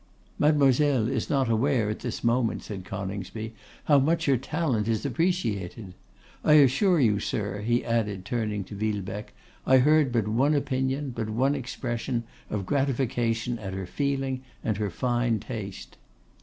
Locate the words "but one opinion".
10.11-11.11